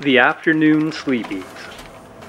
The 0.00 0.18
Afternoon 0.18 0.92
Sleepies. 0.92 1.42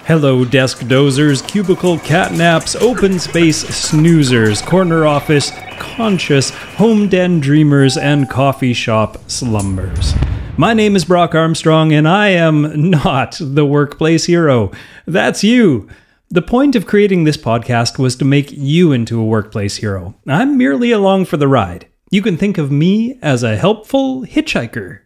Hello, 0.05 0.43
desk 0.43 0.79
dozers, 0.79 1.47
cubicle 1.47 1.97
catnaps, 1.97 2.75
open 2.81 3.19
space 3.19 3.63
snoozers, 3.63 4.65
corner 4.65 5.05
office 5.05 5.51
conscious, 5.77 6.49
home 6.49 7.07
den 7.07 7.39
dreamers, 7.39 7.95
and 7.95 8.27
coffee 8.27 8.73
shop 8.73 9.19
slumbers. 9.29 10.15
My 10.57 10.73
name 10.73 10.95
is 10.95 11.05
Brock 11.05 11.35
Armstrong, 11.35 11.93
and 11.93 12.07
I 12.07 12.29
am 12.29 12.89
not 12.89 13.37
the 13.39 13.67
workplace 13.67 14.25
hero. 14.25 14.71
That's 15.05 15.43
you. 15.43 15.87
The 16.31 16.41
point 16.41 16.75
of 16.75 16.87
creating 16.87 17.25
this 17.25 17.37
podcast 17.37 17.99
was 17.99 18.15
to 18.15 18.25
make 18.25 18.51
you 18.51 18.91
into 18.91 19.21
a 19.21 19.25
workplace 19.25 19.77
hero. 19.77 20.15
I'm 20.27 20.57
merely 20.57 20.91
along 20.91 21.25
for 21.25 21.37
the 21.37 21.47
ride. 21.47 21.85
You 22.09 22.23
can 22.23 22.35
think 22.35 22.57
of 22.57 22.71
me 22.71 23.19
as 23.21 23.43
a 23.43 23.57
helpful 23.57 24.23
hitchhiker. 24.23 25.01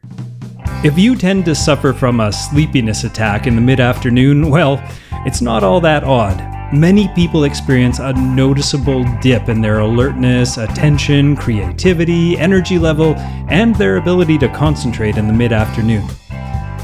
If 0.83 0.99
you 0.99 1.15
tend 1.15 1.45
to 1.45 1.55
suffer 1.55 1.93
from 1.93 2.19
a 2.19 2.33
sleepiness 2.33 3.05
attack 3.05 3.47
in 3.47 3.55
the 3.55 3.61
mid 3.61 3.79
afternoon, 3.79 4.49
well, 4.49 4.83
it's 5.25 5.39
not 5.41 5.63
all 5.63 5.79
that 5.79 6.03
odd. 6.03 6.37
Many 6.73 7.07
people 7.15 7.45
experience 7.45 7.99
a 7.99 8.11
noticeable 8.11 9.05
dip 9.21 9.47
in 9.47 9.61
their 9.61 9.79
alertness, 9.79 10.57
attention, 10.57 11.37
creativity, 11.37 12.37
energy 12.37 12.77
level, 12.77 13.15
and 13.47 13.73
their 13.75 13.95
ability 13.95 14.37
to 14.39 14.49
concentrate 14.49 15.15
in 15.15 15.25
the 15.25 15.31
mid 15.31 15.53
afternoon. 15.53 16.05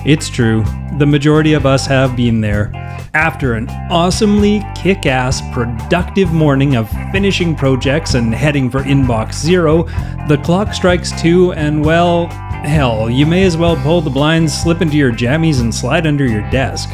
It's 0.05 0.29
true, 0.29 0.63
the 0.97 1.05
majority 1.05 1.51
of 1.51 1.65
us 1.65 1.85
have 1.87 2.15
been 2.15 2.39
there. 2.39 2.71
After 3.13 3.55
an 3.55 3.69
awesomely 3.91 4.65
kick 4.75 5.07
ass, 5.07 5.41
productive 5.51 6.31
morning 6.31 6.77
of 6.77 6.89
finishing 7.11 7.53
projects 7.53 8.13
and 8.13 8.33
heading 8.33 8.69
for 8.69 8.79
inbox 8.79 9.33
zero, 9.33 9.83
the 10.29 10.39
clock 10.41 10.73
strikes 10.73 11.11
two, 11.21 11.51
and 11.51 11.83
well, 11.83 12.29
hell, 12.63 13.09
you 13.09 13.25
may 13.25 13.43
as 13.43 13.57
well 13.57 13.75
pull 13.77 14.01
the 14.01 14.09
blinds, 14.09 14.53
slip 14.53 14.81
into 14.81 14.97
your 14.97 15.11
jammies, 15.11 15.61
and 15.61 15.73
slide 15.73 16.05
under 16.05 16.25
your 16.25 16.49
desk. 16.49 16.89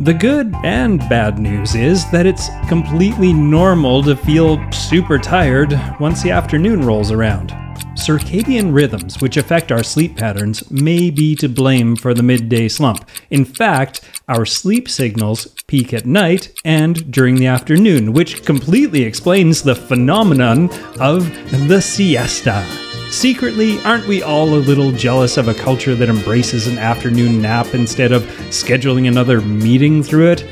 The 0.00 0.14
good 0.14 0.54
and 0.62 1.00
bad 1.08 1.40
news 1.40 1.74
is 1.74 2.08
that 2.12 2.24
it's 2.24 2.48
completely 2.68 3.32
normal 3.32 4.02
to 4.04 4.14
feel 4.14 4.58
super 4.70 5.18
tired 5.18 5.72
once 5.98 6.22
the 6.22 6.30
afternoon 6.30 6.86
rolls 6.86 7.10
around. 7.10 7.50
Circadian 7.96 8.72
rhythms, 8.72 9.20
which 9.20 9.36
affect 9.36 9.72
our 9.72 9.82
sleep 9.82 10.16
patterns, 10.16 10.70
may 10.70 11.10
be 11.10 11.34
to 11.34 11.48
blame 11.48 11.96
for 11.96 12.14
the 12.14 12.22
midday 12.22 12.68
slump. 12.68 13.08
In 13.28 13.44
fact, 13.44 14.00
our 14.28 14.46
sleep 14.46 14.88
signals 14.88 15.48
peak 15.66 15.92
at 15.92 16.06
night 16.06 16.52
and 16.64 17.10
during 17.10 17.34
the 17.34 17.46
afternoon, 17.46 18.12
which 18.12 18.44
completely 18.44 19.02
explains 19.02 19.62
the 19.62 19.74
phenomenon 19.74 20.70
of 21.00 21.28
the 21.66 21.82
siesta. 21.82 22.87
Secretly, 23.10 23.80
aren't 23.84 24.06
we 24.06 24.22
all 24.22 24.54
a 24.54 24.60
little 24.60 24.92
jealous 24.92 25.38
of 25.38 25.48
a 25.48 25.54
culture 25.54 25.94
that 25.94 26.10
embraces 26.10 26.66
an 26.66 26.76
afternoon 26.76 27.40
nap 27.40 27.72
instead 27.72 28.12
of 28.12 28.22
scheduling 28.50 29.08
another 29.08 29.40
meeting 29.40 30.02
through 30.02 30.30
it? 30.30 30.44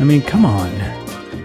I 0.00 0.04
mean, 0.04 0.20
come 0.20 0.44
on. 0.44 0.70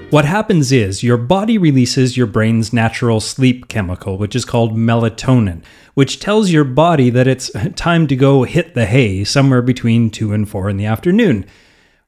What 0.10 0.26
happens 0.26 0.72
is 0.72 1.04
your 1.04 1.18
body 1.18 1.60
releases 1.60 2.18
your 2.18 2.26
brain's 2.26 2.74
natural 2.74 3.20
sleep 3.20 3.68
chemical, 3.68 4.18
which 4.18 4.36
is 4.36 4.44
called 4.44 4.76
melatonin, 4.76 5.62
which 5.94 6.20
tells 6.20 6.50
your 6.50 6.64
body 6.64 7.12
that 7.12 7.28
it's 7.28 7.52
time 7.76 8.08
to 8.08 8.16
go 8.16 8.44
hit 8.44 8.74
the 8.74 8.88
hay 8.88 9.24
somewhere 9.24 9.62
between 9.62 10.10
2 10.10 10.34
and 10.34 10.50
4 10.50 10.70
in 10.70 10.78
the 10.78 10.86
afternoon. 10.86 11.46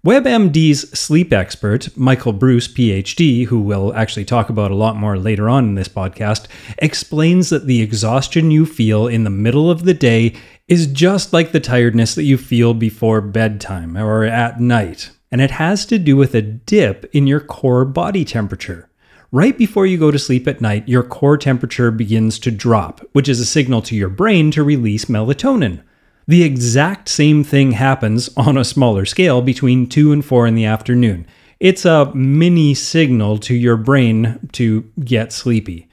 WebMD's 0.06 0.98
sleep 0.98 1.34
expert, 1.34 1.90
Michael 1.98 2.31
Breus, 2.31 2.72
PhD, 2.72 3.48
who 3.48 3.59
we'll 3.59 3.95
actually 3.95 4.26
talk 4.26 4.48
about 4.48 4.70
a 4.70 4.76
lot 4.76 4.95
more 4.95 5.17
later 5.17 5.50
on 5.50 5.66
in 5.66 5.76
this 5.76 5.88
podcast, 5.88 6.45
explains 6.78 7.50
that 7.50 7.66
the 7.66 7.81
exhaustion 7.81 8.52
you 8.52 8.68
feel 8.68 9.08
in 9.08 9.23
the 9.23 9.31
middle 9.31 9.72
of 9.72 9.86
the 9.86 9.95
day 9.95 10.36
is 10.68 10.86
just 10.86 11.34
like 11.34 11.52
the 11.52 11.59
tiredness 11.59 12.14
that 12.14 12.25
you 12.25 12.38
feel 12.38 12.75
before 12.75 13.22
bedtime 13.22 13.98
or 13.98 14.23
at 14.23 14.62
night. 14.62 15.09
And 15.31 15.42
it 15.42 15.52
has 15.52 15.84
to 15.88 15.98
do 15.98 16.16
with 16.16 16.36
a 16.36 16.44
dip 16.44 17.09
in 17.12 17.25
your 17.25 17.42
core 17.42 17.84
body 17.84 18.23
temperature. 18.23 18.90
Right 19.31 19.58
before 19.58 19.88
you 19.88 19.98
go 19.98 20.12
to 20.12 20.20
sleep 20.20 20.48
at 20.48 20.62
night, 20.62 20.88
your 20.88 21.03
core 21.03 21.40
temperature 21.40 21.90
begins 21.90 22.38
to 22.40 22.52
drop, 22.52 23.02
which 23.13 23.28
is 23.28 23.40
a 23.40 23.46
signal 23.46 23.81
to 23.81 23.96
your 23.96 24.09
brain 24.09 24.52
to 24.52 24.63
release 24.63 25.06
melatonin. 25.06 25.81
The 26.27 26.43
exact 26.43 27.07
same 27.07 27.45
thing 27.45 27.71
happens 27.71 28.29
on 28.35 28.57
a 28.57 28.65
smaller 28.65 29.05
scale 29.05 29.41
between 29.41 29.88
2 29.88 30.11
and 30.11 30.25
4 30.25 30.45
in 30.45 30.55
the 30.55 30.65
afternoon. 30.65 31.25
It's 31.59 31.85
a 31.85 32.13
mini 32.13 32.73
signal 32.73 33.38
to 33.39 33.55
your 33.55 33.77
brain 33.77 34.49
to 34.51 34.81
get 35.03 35.31
sleepy. 35.31 35.88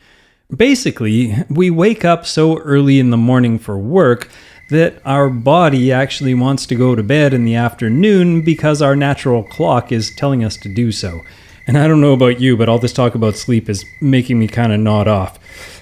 Basically, 0.55 1.37
we 1.49 1.71
wake 1.71 2.05
up 2.05 2.27
so 2.27 2.59
early 2.59 2.99
in 2.99 3.11
the 3.11 3.17
morning 3.17 3.61
for 3.61 3.79
work 3.79 4.29
that 4.71 5.01
our 5.05 5.31
body 5.31 5.93
actually 5.93 6.35
wants 6.35 6.67
to 6.67 6.75
go 6.75 6.97
to 6.97 7.03
bed 7.03 7.33
in 7.33 7.45
the 7.45 7.55
afternoon 7.55 8.43
because 8.43 8.83
our 8.83 8.97
natural 8.97 9.45
clock 9.45 9.93
is 9.93 10.13
telling 10.17 10.43
us 10.43 10.57
to 10.57 10.75
do 10.75 10.91
so. 10.91 11.21
And 11.69 11.79
I 11.79 11.87
don't 11.87 12.01
know 12.01 12.13
about 12.13 12.41
you, 12.41 12.57
but 12.57 12.69
all 12.69 12.81
this 12.81 12.93
talk 12.93 13.15
about 13.15 13.37
sleep 13.37 13.69
is 13.69 13.85
making 14.01 14.39
me 14.41 14.49
kind 14.49 14.73
of 14.73 14.81
nod 14.81 15.07
off. 15.07 15.39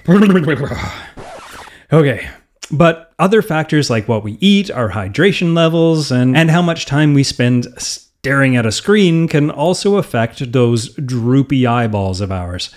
okay, 1.93 2.29
but 2.71 3.13
other 3.19 3.43
factors 3.43 3.91
like 3.91 4.09
what 4.09 4.25
we 4.25 4.39
eat, 4.41 4.71
our 4.71 4.91
hydration 4.91 5.55
levels, 5.55 6.11
and, 6.11 6.37
and 6.37 6.51
how 6.51 6.63
much 6.63 6.87
time 6.87 7.15
we 7.15 7.23
spend 7.23 7.67
staring 7.79 8.57
at 8.57 8.67
a 8.67 8.73
screen 8.73 9.27
can 9.29 9.51
also 9.51 9.97
affect 9.97 10.53
those 10.53 10.95
droopy 10.95 11.67
eyeballs 11.67 12.21
of 12.21 12.31
ours. 12.31 12.75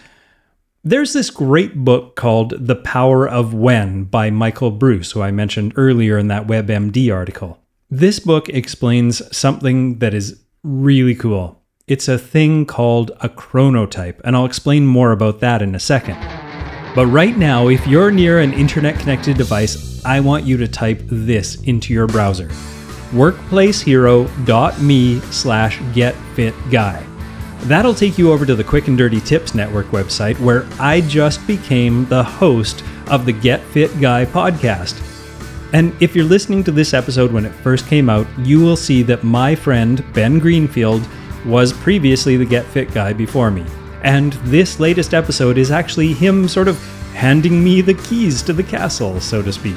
There's 0.83 1.13
this 1.13 1.29
great 1.29 1.75
book 1.83 2.15
called 2.15 2.67
The 2.67 2.75
Power 2.75 3.27
of 3.27 3.53
When 3.53 4.03
by 4.03 4.29
Michael 4.29 4.71
Breus, 4.71 5.13
who 5.13 5.21
I 5.21 5.31
mentioned 5.31 5.73
earlier 5.75 6.17
in 6.17 6.27
that 6.27 6.45
WebMD 6.45 7.13
article. 7.13 7.59
This 7.89 8.19
book 8.19 8.49
explains 8.49 9.21
something 9.35 9.99
that 9.99 10.13
is 10.13 10.41
really 10.63 11.15
cool. 11.15 11.61
It's 11.87 12.07
a 12.07 12.17
thing 12.17 12.65
called 12.65 13.11
a 13.21 13.29
chronotype, 13.29 14.19
and 14.23 14.35
I'll 14.35 14.45
explain 14.45 14.85
more 14.85 15.11
about 15.11 15.39
that 15.39 15.61
in 15.61 15.75
a 15.75 15.79
second. 15.79 16.17
But 16.95 17.07
right 17.07 17.37
now, 17.37 17.67
if 17.67 17.85
you're 17.85 18.09
near 18.09 18.39
an 18.39 18.53
internet 18.53 18.97
connected 18.97 19.37
device, 19.37 20.03
I 20.05 20.21
want 20.21 20.45
you 20.45 20.55
to 20.57 20.67
type 20.67 21.01
this 21.05 21.61
into 21.63 21.93
your 21.93 22.07
browser 22.07 22.49
workplacehero.me 23.11 25.19
slash 25.19 25.77
getfitguy. 25.77 27.05
That'll 27.61 27.93
take 27.93 28.17
you 28.17 28.31
over 28.31 28.45
to 28.45 28.55
the 28.55 28.63
Quick 28.63 28.87
and 28.87 28.97
Dirty 28.97 29.19
Tips 29.21 29.55
Network 29.55 29.85
website 29.87 30.39
where 30.39 30.65
I 30.79 31.01
just 31.01 31.45
became 31.47 32.05
the 32.05 32.23
host 32.23 32.83
of 33.07 33.25
the 33.25 33.31
Get 33.31 33.61
Fit 33.61 33.99
Guy 34.01 34.25
podcast. 34.25 35.01
And 35.73 35.95
if 36.01 36.15
you're 36.15 36.25
listening 36.25 36.63
to 36.65 36.71
this 36.71 36.93
episode 36.93 37.31
when 37.31 37.45
it 37.45 37.53
first 37.53 37.87
came 37.87 38.09
out, 38.09 38.27
you 38.39 38.59
will 38.59 38.75
see 38.75 39.01
that 39.03 39.23
my 39.23 39.55
friend 39.55 40.03
Ben 40.13 40.39
Greenfield 40.39 41.07
was 41.45 41.71
previously 41.73 42.37
the 42.37 42.45
Get 42.45 42.65
Fit 42.65 42.91
Guy 42.91 43.13
before 43.13 43.51
me. 43.51 43.65
And 44.05 44.33
this 44.33 44.79
latest 44.79 45.15
episode 45.15 45.57
is 45.57 45.71
actually 45.71 46.13
him 46.13 46.47
sort 46.47 46.67
of 46.67 46.79
handing 47.15 47.63
me 47.63 47.81
the 47.81 47.95
keys 47.95 48.43
to 48.43 48.53
the 48.53 48.61
castle, 48.61 49.19
so 49.19 49.41
to 49.41 49.51
speak. 49.51 49.75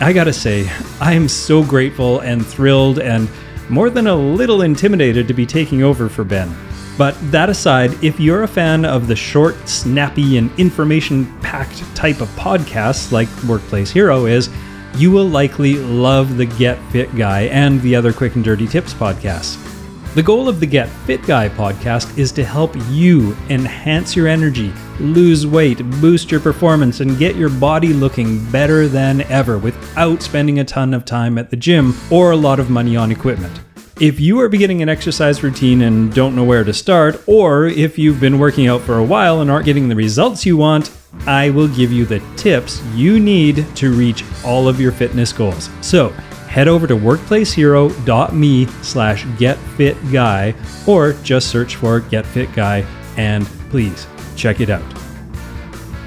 I 0.00 0.14
gotta 0.14 0.32
say, 0.32 0.66
I 0.98 1.12
am 1.12 1.28
so 1.28 1.62
grateful 1.62 2.20
and 2.20 2.44
thrilled 2.44 3.00
and 3.00 3.28
more 3.68 3.90
than 3.90 4.06
a 4.06 4.16
little 4.16 4.62
intimidated 4.62 5.28
to 5.28 5.34
be 5.34 5.44
taking 5.44 5.82
over 5.82 6.08
for 6.08 6.24
Ben. 6.24 6.56
But 6.96 7.16
that 7.30 7.50
aside, 7.50 8.02
if 8.02 8.18
you're 8.18 8.44
a 8.44 8.48
fan 8.48 8.86
of 8.86 9.08
the 9.08 9.16
short, 9.16 9.68
snappy, 9.68 10.38
and 10.38 10.50
information 10.58 11.26
packed 11.40 11.84
type 11.94 12.22
of 12.22 12.28
podcasts 12.30 13.12
like 13.12 13.28
Workplace 13.46 13.90
Hero 13.90 14.24
is, 14.24 14.48
you 14.94 15.10
will 15.10 15.28
likely 15.28 15.74
love 15.74 16.38
the 16.38 16.46
Get 16.46 16.78
Fit 16.92 17.14
Guy 17.14 17.42
and 17.42 17.78
the 17.82 17.94
other 17.94 18.14
Quick 18.14 18.36
and 18.36 18.44
Dirty 18.44 18.66
Tips 18.66 18.94
podcasts. 18.94 19.75
The 20.16 20.22
goal 20.22 20.48
of 20.48 20.60
the 20.60 20.66
Get 20.66 20.88
Fit 20.88 21.20
Guy 21.26 21.50
podcast 21.50 22.16
is 22.16 22.32
to 22.32 22.42
help 22.42 22.74
you 22.88 23.36
enhance 23.50 24.16
your 24.16 24.26
energy, 24.26 24.72
lose 24.98 25.46
weight, 25.46 25.78
boost 26.00 26.30
your 26.30 26.40
performance, 26.40 27.00
and 27.00 27.18
get 27.18 27.36
your 27.36 27.50
body 27.50 27.88
looking 27.88 28.42
better 28.50 28.88
than 28.88 29.20
ever 29.30 29.58
without 29.58 30.22
spending 30.22 30.58
a 30.58 30.64
ton 30.64 30.94
of 30.94 31.04
time 31.04 31.36
at 31.36 31.50
the 31.50 31.56
gym 31.56 31.94
or 32.10 32.30
a 32.30 32.36
lot 32.36 32.58
of 32.58 32.70
money 32.70 32.96
on 32.96 33.12
equipment. 33.12 33.60
If 34.00 34.18
you 34.18 34.40
are 34.40 34.48
beginning 34.48 34.80
an 34.80 34.88
exercise 34.88 35.42
routine 35.42 35.82
and 35.82 36.14
don't 36.14 36.34
know 36.34 36.44
where 36.44 36.64
to 36.64 36.72
start, 36.72 37.22
or 37.26 37.66
if 37.66 37.98
you've 37.98 38.18
been 38.18 38.38
working 38.38 38.68
out 38.68 38.80
for 38.80 38.96
a 38.96 39.04
while 39.04 39.42
and 39.42 39.50
aren't 39.50 39.66
getting 39.66 39.90
the 39.90 39.96
results 39.96 40.46
you 40.46 40.56
want, 40.56 40.96
I 41.26 41.50
will 41.50 41.68
give 41.68 41.92
you 41.92 42.06
the 42.06 42.22
tips 42.36 42.82
you 42.94 43.20
need 43.20 43.66
to 43.76 43.92
reach 43.92 44.24
all 44.46 44.66
of 44.66 44.80
your 44.80 44.92
fitness 44.92 45.30
goals. 45.30 45.68
So, 45.82 46.14
head 46.56 46.68
over 46.68 46.86
to 46.86 46.96
workplacehero.me 46.96 48.66
slash 48.80 49.24
getfitguy 49.24 50.88
or 50.88 51.12
just 51.22 51.50
search 51.50 51.76
for 51.76 52.00
getfitguy 52.00 52.82
and 53.18 53.44
please 53.68 54.06
check 54.36 54.60
it 54.60 54.70
out. 54.70 54.82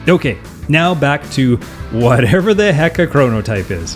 Okay, 0.07 0.39
now 0.67 0.95
back 0.95 1.23
to 1.33 1.57
whatever 1.91 2.55
the 2.55 2.73
heck 2.73 2.97
a 2.97 3.05
chronotype 3.05 3.69
is. 3.69 3.95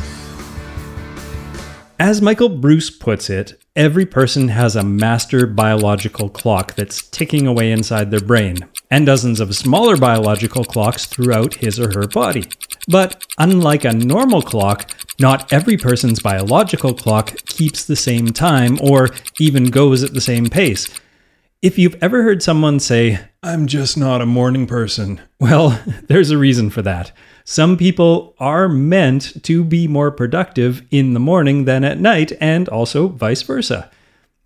As 2.00 2.22
Michael 2.22 2.52
Breus 2.52 3.00
puts 3.00 3.32
it, 3.32 3.60
every 3.76 4.06
person 4.06 4.50
has 4.50 4.76
a 4.76 4.84
master 4.84 5.48
biological 5.48 6.30
clock 6.30 6.76
that's 6.76 7.02
ticking 7.10 7.48
away 7.48 7.72
inside 7.72 8.12
their 8.12 8.20
brain, 8.20 8.60
and 8.92 9.08
dozens 9.08 9.40
of 9.40 9.56
smaller 9.56 9.98
biological 9.98 10.64
clocks 10.64 11.08
throughout 11.08 11.56
his 11.56 11.80
or 11.80 11.92
her 11.94 12.06
body. 12.06 12.48
But 12.88 13.26
unlike 13.38 13.86
a 13.86 13.94
normal 13.94 14.42
clock, 14.42 14.90
not 15.20 15.52
every 15.54 15.78
person's 15.78 16.20
biological 16.20 16.94
clock 16.94 17.36
keeps 17.46 17.86
the 17.86 17.96
same 17.96 18.34
time 18.34 18.78
or 18.82 19.10
even 19.40 19.70
goes 19.70 20.04
at 20.04 20.14
the 20.14 20.22
same 20.22 20.50
pace. 20.50 20.90
If 21.62 21.80
you've 21.80 22.02
ever 22.04 22.24
heard 22.24 22.44
someone 22.44 22.82
say, 22.82 23.22
I'm 23.42 23.68
just 23.68 23.98
not 23.98 24.22
a 24.22 24.26
morning 24.26 24.68
person, 24.68 25.22
well, 25.40 25.82
there's 26.08 26.30
a 26.30 26.38
reason 26.38 26.70
for 26.70 26.82
that. 26.82 27.14
Some 27.46 27.78
people 27.78 28.36
are 28.38 28.68
meant 28.68 29.44
to 29.44 29.64
be 29.64 29.88
more 29.88 30.12
productive 30.12 30.82
in 30.92 31.14
the 31.14 31.20
morning 31.20 31.66
than 31.66 31.84
at 31.84 32.00
night, 32.00 32.34
and 32.40 32.68
also 32.70 33.08
vice 33.08 33.42
versa. 33.42 33.90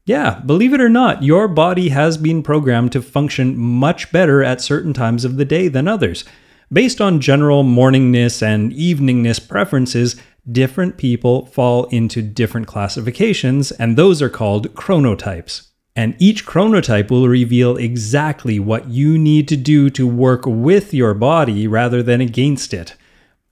Yeah, 0.05 0.39
believe 0.45 0.73
it 0.73 0.81
or 0.81 0.89
not, 0.89 1.21
your 1.21 1.47
body 1.47 1.89
has 1.89 2.17
been 2.17 2.41
programmed 2.41 2.91
to 2.93 3.01
function 3.01 3.57
much 3.57 4.11
better 4.11 4.43
at 4.43 4.61
certain 4.61 4.93
times 4.93 5.25
of 5.25 5.37
the 5.37 5.45
day 5.45 5.67
than 5.67 5.87
others. 5.87 6.23
Based 6.71 6.99
on 6.99 7.21
general 7.21 7.63
morningness 7.63 8.41
and 8.41 8.71
eveningness 8.73 9.45
preferences, 9.45 10.15
different 10.51 10.97
people 10.97 11.45
fall 11.47 11.85
into 11.85 12.21
different 12.21 12.67
classifications, 12.67 13.71
and 13.71 13.97
those 13.97 14.21
are 14.21 14.29
called 14.29 14.73
chronotypes 14.75 15.67
and 15.97 16.15
each 16.19 16.45
chronotype 16.45 17.09
will 17.09 17.27
reveal 17.27 17.75
exactly 17.75 18.59
what 18.59 18.87
you 18.87 19.17
need 19.17 19.47
to 19.47 19.57
do 19.57 19.89
to 19.89 20.07
work 20.07 20.43
with 20.45 20.93
your 20.93 21.15
body 21.15 21.67
rather 21.67 22.03
than 22.03 22.21
against 22.21 22.71
it. 22.71 22.95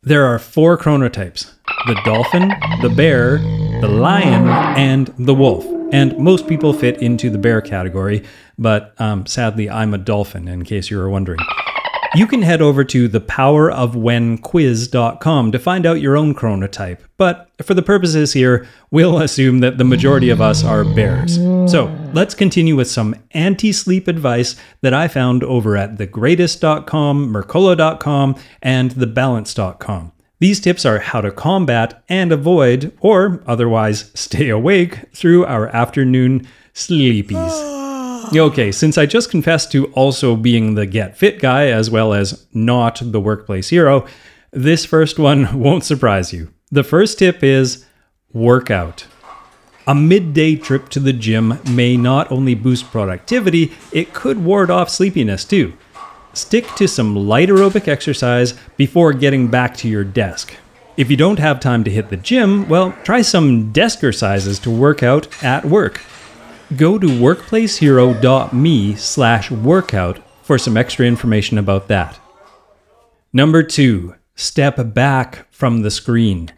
There 0.03 0.25
are 0.25 0.37
four 0.37 0.77
chronotypes 0.77 1.51
the 1.87 1.99
dolphin, 2.05 2.49
the 2.81 2.93
bear, 2.95 3.39
the 3.81 3.87
lion, 3.87 4.47
and 4.47 5.07
the 5.17 5.33
wolf. 5.33 5.65
And 5.91 6.17
most 6.19 6.47
people 6.47 6.71
fit 6.71 7.01
into 7.01 7.31
the 7.31 7.37
bear 7.37 7.61
category, 7.61 8.23
but 8.57 8.93
um, 8.99 9.25
sadly, 9.25 9.69
I'm 9.69 9.93
a 9.93 9.99
dolphin, 9.99 10.47
in 10.47 10.63
case 10.63 10.91
you 10.91 10.97
were 10.97 11.09
wondering. 11.09 11.39
You 12.15 12.27
can 12.27 12.41
head 12.41 12.61
over 12.61 12.83
to 12.85 13.09
thepowerofwhenquiz.com 13.09 15.51
to 15.51 15.59
find 15.59 15.85
out 15.85 15.99
your 15.99 16.15
own 16.15 16.33
chronotype, 16.33 16.99
but 17.17 17.49
for 17.61 17.73
the 17.73 17.81
purposes 17.81 18.31
here, 18.33 18.65
we'll 18.89 19.19
assume 19.19 19.59
that 19.59 19.77
the 19.77 19.83
majority 19.83 20.29
of 20.29 20.39
us 20.39 20.63
are 20.63 20.85
bears. 20.85 21.35
So 21.69 21.93
let's 22.13 22.33
continue 22.33 22.77
with 22.77 22.89
some 22.89 23.15
anti 23.31 23.73
sleep 23.73 24.07
advice 24.07 24.55
that 24.81 24.93
I 24.93 25.09
found 25.09 25.43
over 25.43 25.75
at 25.75 25.97
thegreatist.com, 25.97 27.33
Mercola.com, 27.33 28.35
and 28.61 28.91
thebalance.com. 28.91 30.13
These 30.39 30.59
tips 30.59 30.85
are 30.85 30.99
how 30.99 31.21
to 31.21 31.31
combat 31.31 32.03
and 32.07 32.31
avoid, 32.31 32.95
or 32.99 33.41
otherwise 33.47 34.11
stay 34.13 34.49
awake, 34.49 35.11
through 35.13 35.45
our 35.45 35.69
afternoon 35.69 36.47
sleepies. 36.73 37.84
Okay, 38.35 38.71
since 38.71 38.97
I 38.97 39.05
just 39.05 39.29
confessed 39.29 39.71
to 39.71 39.87
also 39.87 40.35
being 40.35 40.75
the 40.75 40.85
get 40.85 41.17
fit 41.17 41.39
guy 41.39 41.67
as 41.67 41.89
well 41.89 42.13
as 42.13 42.45
not 42.53 42.99
the 43.01 43.19
workplace 43.19 43.69
hero, 43.69 44.07
this 44.51 44.85
first 44.85 45.19
one 45.19 45.59
won't 45.59 45.83
surprise 45.83 46.33
you. 46.33 46.51
The 46.71 46.83
first 46.83 47.19
tip 47.19 47.43
is 47.43 47.85
workout. 48.33 49.05
A 49.87 49.93
midday 49.93 50.55
trip 50.55 50.89
to 50.89 50.99
the 50.99 51.13
gym 51.13 51.59
may 51.69 51.95
not 51.95 52.31
only 52.31 52.55
boost 52.55 52.85
productivity, 52.91 53.71
it 53.91 54.13
could 54.13 54.43
ward 54.43 54.71
off 54.71 54.89
sleepiness 54.89 55.45
too. 55.45 55.73
Stick 56.33 56.67
to 56.75 56.87
some 56.87 57.15
light 57.15 57.49
aerobic 57.49 57.87
exercise 57.87 58.53
before 58.77 59.13
getting 59.13 59.47
back 59.47 59.77
to 59.77 59.87
your 59.87 60.03
desk. 60.03 60.55
If 60.97 61.11
you 61.11 61.17
don't 61.17 61.39
have 61.39 61.59
time 61.59 61.83
to 61.83 61.91
hit 61.91 62.09
the 62.09 62.17
gym, 62.17 62.67
well, 62.67 62.93
try 63.03 63.21
some 63.21 63.71
desk 63.71 63.99
exercises 63.99 64.59
to 64.59 64.71
work 64.71 65.03
out 65.03 65.27
at 65.43 65.65
work. 65.65 66.01
Go 66.75 66.97
to 66.97 67.05
workplacehero.me 67.05 68.95
slash 68.95 69.51
workout 69.51 70.19
for 70.41 70.57
some 70.57 70.75
extra 70.75 71.05
information 71.05 71.59
about 71.59 71.87
that. 71.89 72.19
Number 73.31 73.61
two, 73.61 74.15
step 74.33 74.93
back 74.93 75.45
from 75.51 75.83
the 75.83 75.91
screen. 75.91 76.51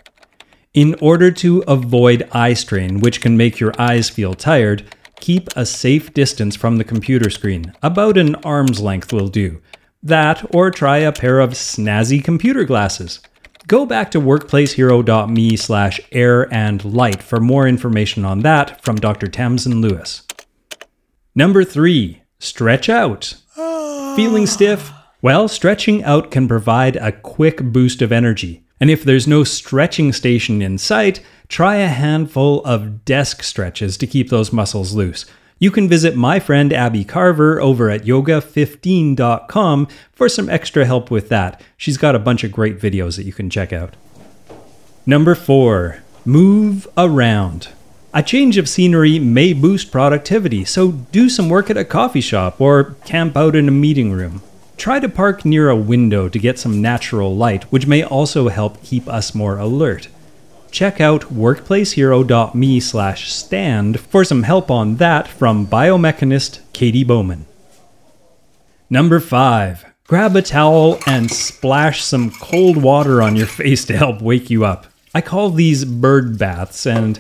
In 0.73 0.95
order 1.01 1.29
to 1.31 1.61
avoid 1.67 2.29
eye 2.31 2.53
strain, 2.53 3.01
which 3.01 3.19
can 3.19 3.35
make 3.35 3.59
your 3.59 3.73
eyes 3.77 4.09
feel 4.09 4.33
tired, 4.33 4.85
keep 5.19 5.49
a 5.57 5.65
safe 5.65 6.13
distance 6.13 6.55
from 6.55 6.77
the 6.77 6.85
computer 6.85 7.29
screen. 7.29 7.73
About 7.83 8.17
an 8.17 8.35
arm's 8.35 8.79
length 8.79 9.11
will 9.11 9.27
do. 9.27 9.61
That, 10.01 10.45
or 10.55 10.71
try 10.71 10.99
a 10.99 11.11
pair 11.11 11.41
of 11.41 11.49
snazzy 11.51 12.23
computer 12.23 12.63
glasses. 12.63 13.19
Go 13.67 13.85
back 13.85 14.11
to 14.11 14.21
workplacehero.me 14.21 15.57
slash 15.57 15.99
air 16.13 16.53
and 16.53 16.85
light 16.85 17.21
for 17.21 17.41
more 17.41 17.67
information 17.67 18.23
on 18.23 18.39
that 18.39 18.81
from 18.81 18.95
Dr. 18.95 19.27
Tamsin 19.27 19.81
Lewis. 19.81 20.23
Number 21.35 21.65
three, 21.65 22.21
stretch 22.39 22.87
out. 22.87 23.33
Feeling 24.15 24.47
stiff? 24.47 24.93
Well, 25.21 25.49
stretching 25.49 26.01
out 26.05 26.31
can 26.31 26.47
provide 26.47 26.95
a 26.95 27.11
quick 27.11 27.61
boost 27.61 28.01
of 28.01 28.13
energy. 28.13 28.63
And 28.79 28.89
if 28.89 29.03
there's 29.03 29.27
no 29.27 29.43
stretching 29.43 30.13
station 30.13 30.61
in 30.61 30.77
sight, 30.77 31.19
try 31.49 31.75
a 31.75 31.87
handful 31.87 32.63
of 32.63 33.03
desk 33.03 33.43
stretches 33.43 33.97
to 33.97 34.07
keep 34.07 34.29
those 34.29 34.53
muscles 34.53 34.93
loose. 34.93 35.25
You 35.59 35.71
can 35.71 35.89
visit 35.89 36.15
my 36.15 36.39
friend 36.39 36.71
Abi 36.71 37.03
Carver 37.03 37.59
over 37.59 37.89
at 37.89 38.03
yoga15.com 38.03 39.87
for 40.13 40.29
some 40.29 40.49
extra 40.49 40.85
help 40.85 41.09
with 41.09 41.29
that. 41.29 41.59
She's 41.77 41.97
got 41.97 42.13
a 42.13 42.19
bunch 42.19 42.43
of 42.43 42.51
great 42.51 42.79
videos 42.79 43.15
that 43.17 43.25
you 43.25 43.33
can 43.33 43.49
check 43.49 43.73
out. 43.73 43.95
Number 45.07 45.33
four, 45.33 46.03
move 46.25 46.87
around. 46.95 47.69
A 48.13 48.21
change 48.21 48.57
of 48.57 48.69
scenery 48.69 49.17
may 49.17 49.53
boost 49.53 49.91
productivity, 49.91 50.63
so 50.63 50.91
do 50.91 51.27
some 51.27 51.49
work 51.49 51.71
at 51.71 51.77
a 51.77 51.85
coffee 51.85 52.21
shop 52.21 52.61
or 52.61 52.95
camp 53.05 53.35
out 53.35 53.55
in 53.55 53.67
a 53.67 53.71
meeting 53.71 54.11
room. 54.11 54.43
Try 54.77 54.99
to 54.99 55.09
park 55.09 55.43
near 55.43 55.69
a 55.69 55.75
window 55.75 56.29
to 56.29 56.37
get 56.37 56.59
some 56.59 56.83
natural 56.83 57.35
light, 57.35 57.63
which 57.65 57.87
may 57.87 58.03
also 58.03 58.49
help 58.49 58.83
keep 58.83 59.07
us 59.07 59.33
more 59.33 59.57
alert 59.57 60.07
check 60.77 61.01
out 61.01 61.21
workplacehero.me 61.21 62.79
slash 62.79 63.33
stand 63.33 63.99
for 63.99 64.23
some 64.23 64.43
help 64.43 64.69
on 64.69 64.97
that 64.97 65.27
from 65.27 65.65
biomechanist 65.65 66.59
Katy 66.71 67.03
Bowman. 67.03 67.47
Number 68.87 69.19
5. 69.19 69.85
Grab 70.05 70.35
a 70.35 70.43
towel 70.43 70.99
and 71.07 71.31
splash 71.31 72.03
some 72.03 72.29
cold 72.29 72.77
water 72.77 73.23
on 73.23 73.35
your 73.35 73.47
face 73.61 73.85
to 73.85 73.97
help 73.97 74.21
wake 74.21 74.51
you 74.51 74.65
up. 74.65 74.85
I 75.15 75.21
call 75.21 75.49
these 75.49 75.83
bird 75.83 76.37
baths, 76.37 76.85
and 76.85 77.19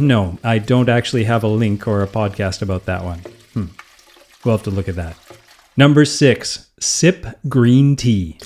no, 0.00 0.40
I 0.42 0.58
don't 0.58 0.88
actually 0.88 1.24
have 1.24 1.44
a 1.44 1.48
link 1.48 1.86
or 1.86 2.02
a 2.02 2.08
podcast 2.08 2.60
about 2.60 2.86
that 2.86 3.04
one. 3.04 3.20
Hmm. 3.54 3.66
We'll 4.44 4.56
have 4.56 4.64
to 4.64 4.70
look 4.72 4.88
at 4.88 4.96
that. 4.96 5.16
Number 5.76 6.04
6. 6.04 6.70
Sip 6.80 7.38
green 7.48 7.94
tea. 7.94 8.40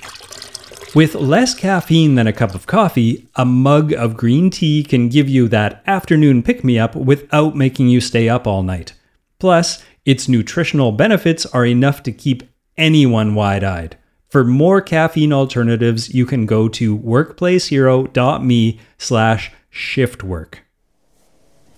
With 0.93 1.15
less 1.15 1.55
caffeine 1.55 2.17
than 2.17 2.27
a 2.27 2.33
cup 2.33 2.53
of 2.53 2.67
coffee, 2.67 3.29
a 3.37 3.45
mug 3.45 3.93
of 3.93 4.17
green 4.17 4.51
tea 4.51 4.83
can 4.83 5.09
give 5.09 5.29
you 5.29 5.47
that 5.47 5.85
afternoon 5.87 6.43
pick 6.43 6.65
me 6.65 6.81
up 6.81 6.97
without 6.97 7.55
making 7.55 7.89
you 7.89 8.01
stay 8.01 8.29
up 8.29 8.45
all 8.45 8.65
night. 8.65 8.95
Plus, 9.39 9.85
its 10.05 10.29
nutritional 10.29 10.91
benefits 10.91 11.47
are 11.47 11.65
enough 11.65 12.03
to 12.03 12.13
keep 12.13 12.43
anyone 12.77 13.37
wide 13.37 13.63
eyed. 13.63 13.97
For 14.29 14.43
more 14.43 14.81
caffeine 14.81 15.33
alternatives, 15.33 16.13
you 16.13 16.27
can 16.27 16.45
go 16.45 16.69
to 16.69 16.99
workplacehero.me 16.99 18.81
slash 18.99 19.53
shiftwork. 19.73 20.55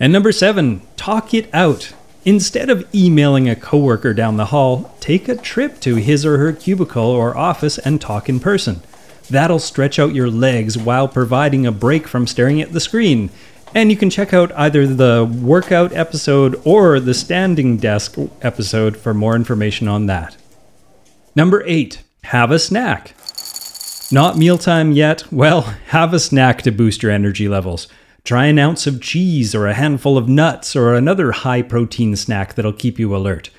And 0.00 0.10
number 0.10 0.32
seven, 0.32 0.80
talk 0.96 1.34
it 1.34 1.50
out. 1.52 1.92
Instead 2.24 2.70
of 2.70 2.88
emailing 2.94 3.46
a 3.48 3.56
coworker 3.56 4.14
down 4.14 4.38
the 4.38 4.46
hall, 4.46 4.96
take 5.00 5.28
a 5.28 5.36
trip 5.36 5.80
to 5.80 5.96
his 5.96 6.24
or 6.24 6.38
her 6.38 6.52
cubicle 6.52 7.04
or 7.04 7.36
office 7.36 7.76
and 7.78 8.00
talk 8.00 8.28
in 8.30 8.40
person. 8.40 8.80
That'll 9.30 9.58
stretch 9.58 9.98
out 9.98 10.14
your 10.14 10.30
legs 10.30 10.76
while 10.76 11.08
providing 11.08 11.66
a 11.66 11.72
break 11.72 12.06
from 12.06 12.26
staring 12.26 12.60
at 12.60 12.72
the 12.72 12.80
screen. 12.80 13.30
And 13.74 13.90
you 13.90 13.96
can 13.96 14.10
check 14.10 14.34
out 14.34 14.52
either 14.52 14.86
the 14.86 15.24
workout 15.24 15.92
episode 15.92 16.60
or 16.64 17.00
the 17.00 17.14
standing 17.14 17.78
desk 17.78 18.16
episode 18.42 18.96
for 18.96 19.14
more 19.14 19.34
information 19.34 19.88
on 19.88 20.06
that. 20.06 20.36
Number 21.34 21.62
8. 21.66 22.02
Have 22.24 22.50
a 22.50 22.58
snack. 22.58 23.14
Not 24.12 24.36
mealtime 24.36 24.92
yet? 24.92 25.32
Well, 25.32 25.62
have 25.88 26.12
a 26.12 26.20
snack 26.20 26.60
to 26.62 26.70
boost 26.70 27.02
your 27.02 27.12
energy 27.12 27.48
levels. 27.48 27.88
Try 28.24 28.46
an 28.46 28.58
ounce 28.58 28.86
of 28.86 29.00
cheese 29.00 29.54
or 29.54 29.66
a 29.66 29.74
handful 29.74 30.18
of 30.18 30.28
nuts 30.28 30.76
or 30.76 30.94
another 30.94 31.32
high 31.32 31.62
protein 31.62 32.14
snack 32.14 32.54
that'll 32.54 32.72
keep 32.72 32.98
you 32.98 33.16
alert. 33.16 33.50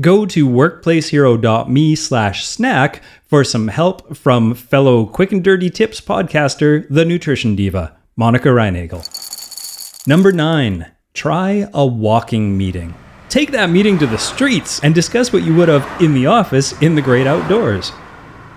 Go 0.00 0.26
to 0.26 0.48
workplacehero.me 0.48 1.96
slash 1.96 2.46
snack 2.46 3.02
for 3.26 3.42
some 3.42 3.66
help 3.66 4.16
from 4.16 4.54
fellow 4.54 5.04
Quick 5.04 5.32
and 5.32 5.42
Dirty 5.42 5.70
Tips 5.70 6.00
podcaster, 6.00 6.86
the 6.88 7.04
Nutrition 7.04 7.56
Diva, 7.56 7.96
Monica 8.14 8.50
Reinagel. 8.50 10.06
Number 10.06 10.30
nine, 10.30 10.86
try 11.14 11.68
a 11.74 11.84
walking 11.84 12.56
meeting. 12.56 12.94
Take 13.28 13.50
that 13.50 13.70
meeting 13.70 13.98
to 13.98 14.06
the 14.06 14.18
streets 14.18 14.78
and 14.84 14.94
discuss 14.94 15.32
what 15.32 15.42
you 15.42 15.52
would 15.56 15.68
have 15.68 16.00
in 16.00 16.14
the 16.14 16.26
office 16.26 16.80
in 16.80 16.94
the 16.94 17.02
great 17.02 17.26
outdoors. 17.26 17.90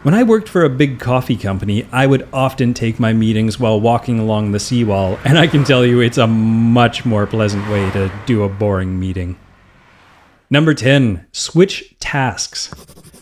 When 0.04 0.14
I 0.14 0.22
worked 0.22 0.48
for 0.48 0.64
a 0.64 0.70
big 0.70 1.00
coffee 1.00 1.38
company, 1.38 1.88
I 1.92 2.06
would 2.06 2.28
often 2.32 2.76
take 2.76 3.00
my 3.00 3.14
meetings 3.14 3.60
while 3.60 3.82
walking 3.82 4.20
along 4.20 4.52
the 4.52 4.60
seawall, 4.60 5.18
and 5.26 5.40
I 5.40 5.48
can 5.48 5.64
tell 5.64 5.88
you 5.88 6.02
it's 6.02 6.20
a 6.20 6.28
much 6.28 7.04
more 7.04 7.26
pleasant 7.26 7.68
way 7.68 7.90
to 7.92 8.12
do 8.28 8.44
a 8.44 8.50
boring 8.50 9.00
meeting. 9.00 9.38
Number 10.54 10.74
10, 10.74 11.28
switch 11.32 11.96
tasks. 12.02 12.74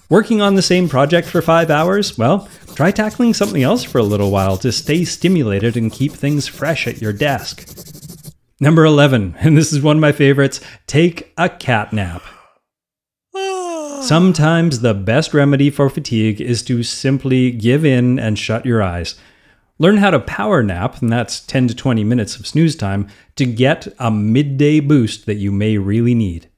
Working 0.09 0.41
on 0.41 0.55
the 0.55 0.63
same 0.63 0.89
project 0.89 1.27
for 1.27 1.43
five 1.43 1.69
hours? 1.69 2.17
Well, 2.17 2.49
try 2.73 2.89
tackling 2.89 3.35
something 3.35 3.61
else 3.61 3.83
for 3.83 3.99
a 3.99 4.03
little 4.03 4.31
while 4.31 4.57
to 4.57 4.71
stay 4.71 5.05
stimulated 5.05 5.77
and 5.77 5.91
keep 5.91 6.11
things 6.11 6.47
fresh 6.47 6.87
at 6.87 7.03
your 7.03 7.13
desk. 7.13 7.69
Number 8.59 8.83
11, 8.83 9.35
and 9.39 9.55
this 9.55 9.71
is 9.71 9.83
one 9.83 9.97
of 9.97 10.01
my 10.01 10.11
favorites 10.11 10.59
take 10.87 11.31
a 11.37 11.49
cat 11.49 11.93
nap. 11.93 12.23
Sometimes 14.01 14.79
the 14.79 14.95
best 14.95 15.31
remedy 15.31 15.69
for 15.69 15.87
fatigue 15.87 16.41
is 16.41 16.63
to 16.63 16.81
simply 16.81 17.51
give 17.51 17.85
in 17.85 18.17
and 18.17 18.39
shut 18.39 18.65
your 18.65 18.81
eyes. 18.81 19.13
Learn 19.77 19.97
how 19.97 20.09
to 20.09 20.19
power 20.19 20.63
nap, 20.63 20.99
and 20.99 21.11
that's 21.11 21.41
10 21.41 21.67
to 21.67 21.75
20 21.75 22.03
minutes 22.03 22.37
of 22.37 22.47
snooze 22.47 22.75
time, 22.75 23.07
to 23.35 23.45
get 23.45 23.87
a 23.99 24.09
midday 24.09 24.79
boost 24.79 25.27
that 25.27 25.35
you 25.35 25.51
may 25.51 25.77
really 25.77 26.15
need. 26.15 26.48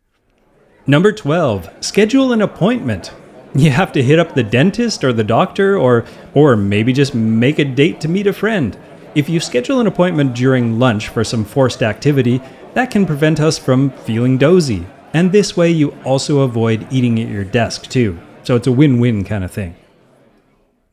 Number 0.87 1.11
12, 1.11 1.69
schedule 1.81 2.33
an 2.33 2.41
appointment. 2.41 3.11
You 3.53 3.69
have 3.69 3.91
to 3.91 4.01
hit 4.01 4.17
up 4.17 4.33
the 4.33 4.43
dentist 4.43 5.03
or 5.03 5.13
the 5.13 5.23
doctor 5.23 5.77
or 5.77 6.05
or 6.33 6.55
maybe 6.55 6.91
just 6.93 7.13
make 7.13 7.59
a 7.59 7.65
date 7.65 8.01
to 8.01 8.07
meet 8.07 8.25
a 8.25 8.33
friend. 8.33 8.77
If 9.13 9.29
you 9.29 9.39
schedule 9.39 9.79
an 9.79 9.87
appointment 9.87 10.35
during 10.35 10.79
lunch 10.79 11.09
for 11.09 11.23
some 11.23 11.45
forced 11.45 11.83
activity, 11.83 12.41
that 12.73 12.89
can 12.89 13.05
prevent 13.05 13.39
us 13.39 13.59
from 13.59 13.91
feeling 13.91 14.37
dozy. 14.37 14.85
And 15.13 15.31
this 15.31 15.55
way 15.57 15.69
you 15.69 15.91
also 16.05 16.39
avoid 16.39 16.87
eating 16.91 17.19
at 17.19 17.27
your 17.27 17.43
desk 17.43 17.83
too. 17.83 18.19
So 18.43 18.55
it's 18.55 18.67
a 18.67 18.71
win-win 18.71 19.23
kind 19.25 19.43
of 19.43 19.51
thing. 19.51 19.75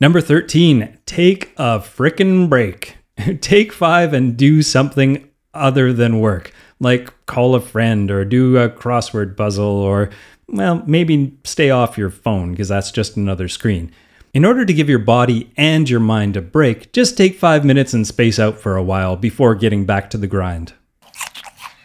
Number 0.01 0.21
13, 0.21 0.99
take 1.07 1.53
a 1.57 1.79
frickin' 1.79 2.49
break. 2.49 2.99
take 3.41 3.73
5 3.73 4.13
and 4.13 4.37
do 4.37 4.63
something 4.63 5.29
other 5.55 5.93
than 5.93 6.21
work, 6.21 6.53
like 6.81 7.13
call 7.27 7.55
a 7.55 7.61
friend 7.61 8.11
or 8.11 8.25
do 8.25 8.57
a 8.59 8.69
crossword 8.69 9.37
puzzle 9.37 9.65
or 9.65 10.11
well, 10.49 10.83
maybe 10.87 11.37
stay 11.45 11.71
off 11.71 11.99
your 11.99 12.11
phone 12.11 12.53
because 12.53 12.69
that's 12.69 12.91
just 12.91 13.17
another 13.17 13.49
screen. 13.49 13.93
In 14.35 14.45
order 14.45 14.65
to 14.65 14.73
give 14.73 14.89
your 14.89 14.99
body 14.99 15.51
and 15.57 15.89
your 15.89 16.01
mind 16.01 16.37
a 16.37 16.43
break, 16.43 16.93
just 16.93 17.17
take 17.17 17.37
five 17.37 17.65
minutes 17.65 17.93
and 17.93 18.07
space 18.07 18.39
out 18.39 18.59
for 18.59 18.77
a 18.77 18.83
while 18.83 19.17
before 19.17 19.55
getting 19.55 19.85
back 19.85 20.11
to 20.11 20.19
the 20.19 20.27
grind. 20.27 20.75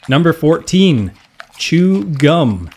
Number 0.10 0.34
14, 0.34 1.14
chew 1.58 2.04
gum. 2.04 2.70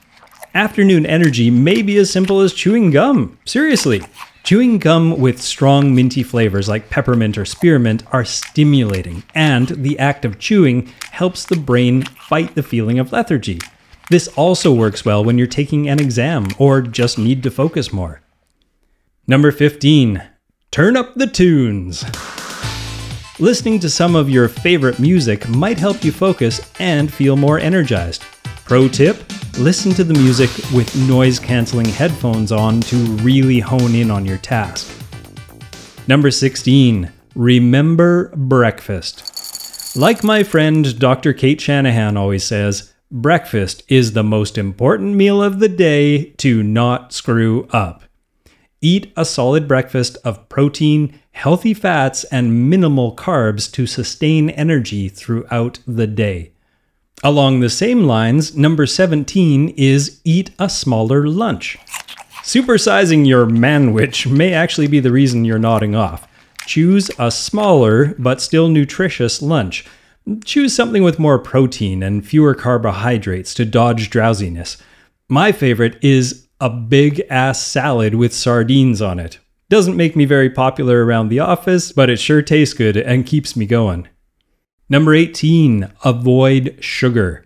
Afternoon 0.55 1.05
energy 1.05 1.51
may 1.51 1.83
be 1.83 1.97
as 1.99 2.11
simple 2.11 2.41
as 2.41 2.53
chewing 2.53 2.91
gum. 2.91 3.39
Seriously. 3.45 4.03
Chewing 4.47 4.79
gum 4.79 5.19
with 5.19 5.43
strong 5.43 5.93
minty 5.93 6.23
flavors 6.23 6.69
like 6.69 6.89
peppermint 6.89 7.37
or 7.37 7.45
spearmint 7.45 8.05
are 8.13 8.25
stimulating, 8.25 9.25
and 9.35 9.67
the 9.71 9.99
act 9.99 10.25
of 10.25 10.39
chewing 10.39 10.87
helps 11.11 11.45
the 11.45 11.57
brain 11.57 12.03
fight 12.03 12.55
the 12.55 12.63
feeling 12.63 13.01
of 13.01 13.11
lethargy. 13.11 13.59
This 14.09 14.29
also 14.37 14.73
works 14.73 15.05
well 15.05 15.25
when 15.25 15.37
you're 15.37 15.49
taking 15.49 15.89
an 15.89 15.99
exam 15.99 16.47
or 16.61 16.81
just 16.81 17.19
need 17.19 17.43
to 17.43 17.51
focus 17.51 17.93
more. 17.93 18.21
Number 19.27 19.51
15, 19.51 20.23
turn 20.71 20.97
up 20.97 21.17
the 21.17 21.27
tunes. 21.27 22.05
Listening 23.41 23.81
to 23.81 23.91
some 23.91 24.15
of 24.15 24.31
your 24.31 24.47
favorite 24.47 25.01
music 25.01 25.49
might 25.49 25.81
help 25.81 26.05
you 26.05 26.13
focus 26.13 26.71
and 26.79 27.13
feel 27.13 27.35
more 27.35 27.59
energized. 27.59 28.23
Pro 28.65 28.87
tip 28.87 29.25
listen 29.59 29.93
to 29.95 30.05
the 30.05 30.13
music 30.13 30.51
with 30.75 30.95
noise 31.09 31.39
canceling 31.39 31.87
headphones 31.87 32.53
on 32.53 32.81
to 32.83 32.97
really 33.17 33.59
hone 33.59 33.95
in 33.95 34.11
on 34.11 34.27
your 34.27 34.37
task. 34.39 34.93
Number 36.07 36.31
16, 36.31 37.11
remember 37.35 38.29
breakfast. 38.37 39.97
Like 39.97 40.23
my 40.23 40.43
friend 40.43 40.99
Dr. 40.99 41.33
Cate 41.33 41.61
Shanahan 41.61 42.19
always 42.19 42.45
says, 42.45 42.93
breakfast 43.11 43.83
is 43.89 44.13
the 44.13 44.23
most 44.23 44.59
important 44.59 45.15
meal 45.15 45.43
of 45.43 45.59
the 45.59 45.71
day 45.71 46.25
to 46.33 46.63
not 46.63 47.15
screw 47.15 47.67
up. 47.71 48.03
Eat 48.83 49.11
a 49.17 49.25
solid 49.25 49.67
breakfast 49.67 50.19
of 50.23 50.51
protein, 50.51 51.19
healthy 51.31 51.73
fats, 51.73 52.25
and 52.25 52.69
minimal 52.69 53.17
carbs 53.17 53.73
to 53.73 53.87
sustain 53.87 54.51
energy 54.51 55.09
throughout 55.09 55.79
the 55.87 56.07
day. 56.07 56.53
Along 57.25 57.61
the 57.61 57.71
same 57.71 58.05
lines, 58.05 58.55
number 58.55 58.87
17 58.87 59.71
is 59.71 60.21
eat 60.25 60.51
a 60.59 60.69
smaller 60.69 61.27
lunch. 61.27 61.79
Supersizing 62.43 63.27
your 63.27 63.47
manwich 63.47 64.31
may 64.31 64.53
actually 64.53 64.87
be 64.87 65.01
the 65.01 65.11
reason 65.11 65.45
you're 65.45 65.59
nodding 65.59 65.97
off. 65.97 66.29
Choose 66.67 67.11
a 67.19 67.31
smaller 67.31 68.15
but 68.19 68.43
still 68.43 68.69
nutritious 68.69 69.41
lunch. 69.41 69.85
Choose 70.45 70.75
something 70.75 71.03
with 71.03 71.19
more 71.19 71.39
protein 71.39 72.03
and 72.03 72.27
fewer 72.27 72.55
carbohydrates 72.55 73.55
to 73.55 73.65
dodge 73.65 74.11
drowsiness. 74.11 74.77
My 75.29 75.53
favorite 75.53 75.99
is 76.03 76.47
a 76.61 76.69
big 76.69 77.23
ass 77.31 77.65
salad 77.65 78.15
with 78.15 78.35
sardines 78.35 79.01
on 79.01 79.19
it. 79.19 79.39
Doesn't 79.69 79.97
make 79.97 80.17
me 80.17 80.25
very 80.27 80.51
popular 80.51 81.05
around 81.05 81.29
the 81.29 81.41
office, 81.41 81.93
but 81.93 82.11
it 82.11 82.21
sure 82.21 82.43
tastes 82.43 82.75
good 82.75 82.97
and 82.97 83.27
keeps 83.27 83.57
me 83.57 83.67
going. 83.67 84.07
Number 84.89 85.15
18, 85.15 85.93
avoid 86.05 86.79
sugar. 86.81 87.45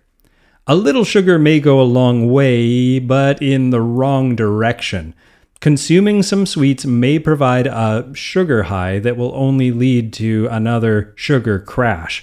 A 0.66 0.74
little 0.74 1.04
sugar 1.04 1.38
may 1.38 1.58
go 1.58 1.80
a 1.80 1.82
long 1.82 2.30
way, 2.30 2.98
but 2.98 3.40
in 3.40 3.70
the 3.70 3.80
wrong 3.80 4.36
direction. 4.36 5.14
Consuming 5.58 6.22
some 6.22 6.44
sweets 6.44 6.84
may 6.84 7.18
provide 7.18 7.66
a 7.66 8.10
sugar 8.14 8.64
high 8.64 8.98
that 8.98 9.16
will 9.16 9.34
only 9.34 9.70
lead 9.70 10.12
to 10.14 10.48
another 10.50 11.14
sugar 11.16 11.58
crash. 11.58 12.22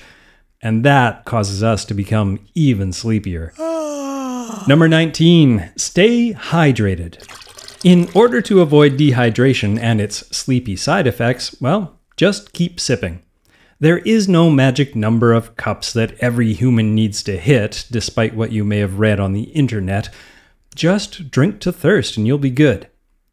And 0.61 0.85
that 0.85 1.25
causes 1.25 1.63
us 1.63 1.83
to 1.85 1.95
become 1.95 2.39
even 2.53 2.93
sleepier. 2.93 3.53
Ah. 3.57 4.65
Number 4.67 4.87
19, 4.87 5.71
stay 5.77 6.33
hydrated. 6.33 7.23
In 7.83 8.07
order 8.13 8.41
to 8.41 8.61
avoid 8.61 8.97
dehydration 8.97 9.79
and 9.79 9.99
its 9.99 10.17
sleepy 10.35 10.75
side 10.75 11.07
effects, 11.07 11.59
well, 11.59 11.99
just 12.15 12.53
keep 12.53 12.79
sipping. 12.79 13.23
There 13.79 13.99
is 13.99 14.27
no 14.27 14.49
magic 14.49 14.95
number 14.95 15.33
of 15.33 15.55
cups 15.55 15.93
that 15.93 16.17
every 16.17 16.53
human 16.53 16.95
needs 16.95 17.21
to 17.23 17.37
hit, 17.37 17.85
despite 17.91 18.35
what 18.35 18.51
you 18.51 18.63
may 18.63 18.79
have 18.79 18.97
read 18.97 19.19
on 19.19 19.33
the 19.33 19.43
internet. 19.43 20.09
Just 20.73 21.29
drink 21.29 21.59
to 21.59 21.71
thirst 21.71 22.17
and 22.17 22.25
you'll 22.25 22.39
be 22.39 22.49
good. 22.49 22.87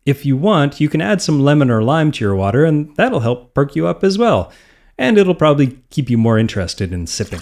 If 0.04 0.26
you 0.26 0.36
want, 0.36 0.82
you 0.82 0.90
can 0.90 1.00
add 1.00 1.22
some 1.22 1.40
lemon 1.40 1.70
or 1.70 1.82
lime 1.82 2.12
to 2.12 2.24
your 2.24 2.34
water, 2.34 2.66
and 2.66 2.94
that'll 2.96 3.20
help 3.20 3.54
perk 3.54 3.74
you 3.74 3.86
up 3.86 4.04
as 4.04 4.18
well. 4.18 4.52
And 4.98 5.16
it'll 5.16 5.34
probably 5.34 5.78
keep 5.88 6.10
you 6.10 6.18
more 6.18 6.38
interested 6.38 6.92
in 6.92 7.06
sipping. 7.06 7.40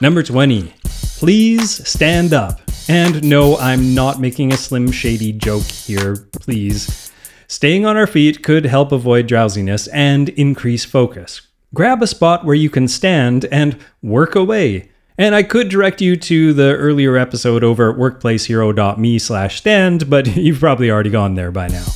Number 0.00 0.22
20. 0.22 0.72
Please 1.18 1.86
stand 1.86 2.32
up. 2.32 2.62
And 2.88 3.22
no, 3.22 3.58
I'm 3.58 3.94
not 3.94 4.18
making 4.18 4.50
a 4.50 4.56
Slim 4.56 4.90
Shady 4.90 5.32
joke 5.32 5.64
here, 5.64 6.16
please. 6.40 7.12
Staying 7.48 7.84
on 7.84 7.98
our 7.98 8.06
feet 8.06 8.42
could 8.42 8.64
help 8.64 8.92
avoid 8.92 9.26
drowsiness 9.26 9.88
and 9.88 10.30
increase 10.30 10.86
focus 10.86 11.48
grab 11.74 12.02
a 12.02 12.06
spot 12.06 12.44
where 12.44 12.54
you 12.54 12.70
can 12.70 12.88
stand 12.88 13.44
and 13.46 13.78
work 14.02 14.34
away. 14.34 14.90
And 15.18 15.34
I 15.34 15.42
could 15.42 15.68
direct 15.68 16.00
you 16.00 16.16
to 16.16 16.52
the 16.52 16.74
earlier 16.74 17.16
episode 17.16 17.62
over 17.62 17.90
at 17.90 17.98
workplacehero.me 17.98 19.18
slash 19.18 19.58
stand, 19.58 20.08
but 20.08 20.26
you've 20.36 20.60
probably 20.60 20.90
already 20.90 21.10
gone 21.10 21.34
there 21.34 21.50
by 21.50 21.68
now. 21.68 21.86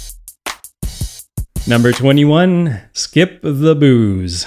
Number 1.66 1.90
21, 1.90 2.80
skip 2.92 3.40
the 3.42 3.75
booze. 3.75 4.47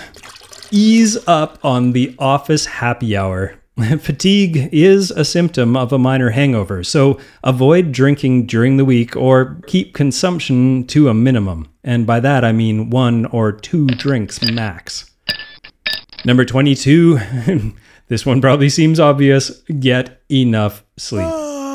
Ease 0.71 1.17
up 1.27 1.57
on 1.65 1.91
the 1.91 2.15
office 2.17 2.65
happy 2.65 3.17
hour. 3.17 3.55
Fatigue 3.99 4.69
is 4.71 5.11
a 5.11 5.25
symptom 5.25 5.75
of 5.75 5.91
a 5.91 5.99
minor 5.99 6.29
hangover, 6.29 6.83
so 6.83 7.19
avoid 7.43 7.91
drinking 7.91 8.45
during 8.45 8.77
the 8.77 8.85
week 8.85 9.15
or 9.15 9.59
keep 9.67 9.93
consumption 9.93 10.85
to 10.87 11.09
a 11.09 11.13
minimum. 11.13 11.67
And 11.83 12.05
by 12.05 12.19
that 12.19 12.45
I 12.45 12.51
mean 12.51 12.89
one 12.89 13.25
or 13.27 13.51
two 13.51 13.87
drinks 13.87 14.41
max. 14.41 15.09
Number 16.25 16.43
22, 16.43 17.19
this 18.07 18.25
one 18.25 18.41
probably 18.41 18.69
seems 18.69 18.99
obvious 18.99 19.61
get 19.79 20.21
enough 20.29 20.83
sleep. 20.97 21.27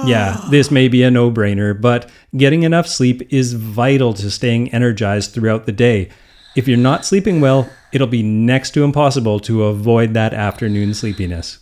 Yeah, 0.07 0.39
this 0.51 0.71
may 0.71 0.89
be 0.89 1.03
a 1.03 1.11
no 1.11 1.31
brainer, 1.31 1.79
but 1.79 2.11
getting 2.37 2.63
enough 2.63 2.87
sleep 2.87 3.23
is 3.33 3.55
vital 3.55 4.13
to 4.15 4.31
staying 4.31 4.73
energized 4.75 5.33
throughout 5.33 5.65
the 5.65 5.73
day. 5.73 6.11
If 6.57 6.69
you're 6.69 6.77
not 6.77 7.07
sleeping 7.07 7.41
well, 7.41 7.71
it'll 7.93 8.07
be 8.07 8.23
next 8.23 8.73
to 8.73 8.85
impossible 8.85 9.41
to 9.41 9.65
avoid 9.65 10.13
that 10.15 10.35
afternoon 10.35 10.93
sleepiness. 10.93 11.61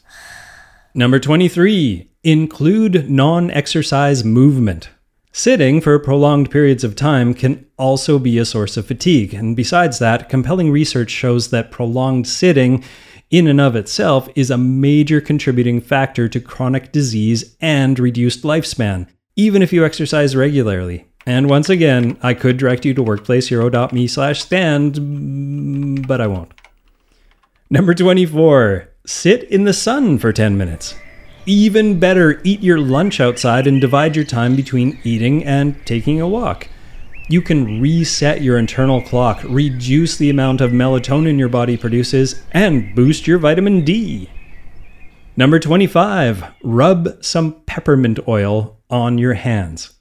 Number 0.92 1.20
23, 1.20 2.10
include 2.24 3.08
non 3.08 3.50
exercise 3.52 4.24
movement. 4.24 4.90
Sitting 5.34 5.80
for 5.80 5.98
prolonged 5.98 6.50
periods 6.50 6.84
of 6.84 6.94
time 6.94 7.32
can 7.32 7.64
also 7.78 8.18
be 8.18 8.36
a 8.36 8.44
source 8.44 8.76
of 8.76 8.84
fatigue, 8.84 9.32
and 9.32 9.56
besides 9.56 9.98
that, 9.98 10.28
compelling 10.28 10.70
research 10.70 11.10
shows 11.10 11.48
that 11.48 11.70
prolonged 11.70 12.28
sitting 12.28 12.84
in 13.30 13.46
and 13.46 13.58
of 13.58 13.74
itself 13.74 14.28
is 14.34 14.50
a 14.50 14.58
major 14.58 15.22
contributing 15.22 15.80
factor 15.80 16.28
to 16.28 16.38
chronic 16.38 16.92
disease 16.92 17.56
and 17.62 17.98
reduced 17.98 18.42
lifespan, 18.42 19.08
even 19.34 19.62
if 19.62 19.72
you 19.72 19.86
exercise 19.86 20.36
regularly. 20.36 21.06
And 21.24 21.48
once 21.48 21.70
again, 21.70 22.18
I 22.22 22.34
could 22.34 22.58
direct 22.58 22.84
you 22.84 22.92
to 22.92 23.02
workplacehero.me 23.02 24.06
slash 24.08 24.42
stand, 24.42 26.06
but 26.06 26.20
I 26.20 26.26
won't. 26.26 26.52
Number 27.70 27.94
24, 27.94 28.90
sit 29.06 29.44
in 29.44 29.64
the 29.64 29.72
sun 29.72 30.18
for 30.18 30.30
10 30.30 30.58
minutes. 30.58 30.94
Even 31.46 31.98
better, 31.98 32.40
eat 32.44 32.62
your 32.62 32.78
lunch 32.78 33.18
outside 33.20 33.66
and 33.66 33.80
divide 33.80 34.14
your 34.14 34.24
time 34.24 34.54
between 34.54 35.00
eating 35.02 35.42
and 35.44 35.74
taking 35.84 36.20
a 36.20 36.28
walk. 36.28 36.68
You 37.28 37.42
can 37.42 37.80
reset 37.80 38.42
your 38.42 38.58
internal 38.58 39.02
clock, 39.02 39.42
reduce 39.48 40.16
the 40.16 40.30
amount 40.30 40.60
of 40.60 40.70
melatonin 40.70 41.38
your 41.38 41.48
body 41.48 41.76
produces, 41.76 42.42
and 42.52 42.94
boost 42.94 43.26
your 43.26 43.38
vitamin 43.38 43.84
D. 43.84 44.30
Number 45.36 45.58
25, 45.58 46.44
rub 46.62 47.24
some 47.24 47.62
peppermint 47.66 48.20
oil 48.28 48.78
on 48.88 49.18
your 49.18 49.34
hands. 49.34 49.94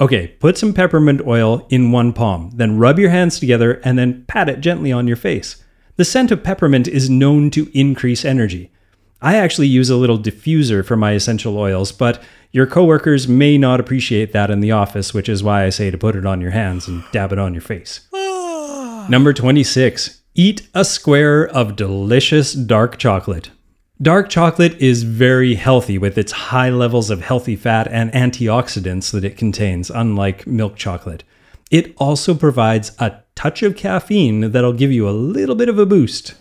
Okay, 0.00 0.28
put 0.40 0.58
some 0.58 0.72
peppermint 0.72 1.20
oil 1.24 1.66
in 1.68 1.92
one 1.92 2.12
palm, 2.12 2.50
then 2.54 2.78
rub 2.78 2.98
your 2.98 3.10
hands 3.10 3.38
together 3.38 3.74
and 3.84 3.96
then 3.96 4.24
pat 4.26 4.48
it 4.48 4.60
gently 4.60 4.90
on 4.90 5.06
your 5.06 5.16
face. 5.16 5.62
The 5.96 6.04
scent 6.04 6.32
of 6.32 6.42
peppermint 6.42 6.88
is 6.88 7.10
known 7.10 7.50
to 7.50 7.70
increase 7.78 8.24
energy. 8.24 8.72
I 9.22 9.36
actually 9.36 9.66
use 9.66 9.90
a 9.90 9.96
little 9.96 10.18
diffuser 10.18 10.84
for 10.84 10.96
my 10.96 11.12
essential 11.12 11.58
oils, 11.58 11.92
but 11.92 12.22
your 12.52 12.66
coworkers 12.66 13.28
may 13.28 13.58
not 13.58 13.78
appreciate 13.78 14.32
that 14.32 14.50
in 14.50 14.60
the 14.60 14.72
office, 14.72 15.12
which 15.12 15.28
is 15.28 15.42
why 15.42 15.64
I 15.64 15.70
say 15.70 15.90
to 15.90 15.98
put 15.98 16.16
it 16.16 16.26
on 16.26 16.40
your 16.40 16.50
hands 16.52 16.88
and 16.88 17.04
dab 17.12 17.32
it 17.32 17.38
on 17.38 17.52
your 17.52 17.60
face. 17.60 18.08
Ah. 18.14 19.06
Number 19.08 19.32
26. 19.32 20.22
Eat 20.34 20.68
a 20.74 20.84
square 20.84 21.46
of 21.48 21.76
delicious 21.76 22.52
dark 22.54 22.96
chocolate. 22.96 23.50
Dark 24.00 24.30
chocolate 24.30 24.74
is 24.80 25.02
very 25.02 25.56
healthy 25.56 25.98
with 25.98 26.16
its 26.16 26.32
high 26.32 26.70
levels 26.70 27.10
of 27.10 27.20
healthy 27.20 27.56
fat 27.56 27.86
and 27.88 28.10
antioxidants 28.12 29.10
that 29.12 29.24
it 29.24 29.36
contains, 29.36 29.90
unlike 29.90 30.46
milk 30.46 30.76
chocolate. 30.76 31.22
It 31.70 31.94
also 31.98 32.34
provides 32.34 32.92
a 32.98 33.20
touch 33.34 33.62
of 33.62 33.76
caffeine 33.76 34.52
that'll 34.52 34.72
give 34.72 34.90
you 34.90 35.06
a 35.08 35.10
little 35.10 35.54
bit 35.54 35.68
of 35.68 35.78
a 35.78 35.84
boost. 35.84 36.34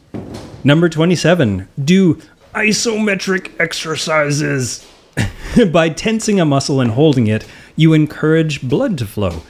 Number 0.64 0.88
27. 0.88 1.68
Do 1.84 2.22
isometric 2.54 3.52
exercises. 3.60 4.88
By 5.72 5.90
tensing 5.90 6.40
a 6.40 6.46
muscle 6.46 6.82
and 6.82 6.92
holding 6.92 7.28
it, 7.28 7.46
you 7.76 7.94
encourage 7.94 8.62
blood 8.62 8.98
to 9.00 9.06
flow. 9.06 9.44